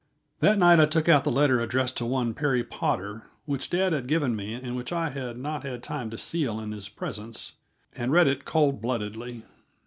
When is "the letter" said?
1.25-1.59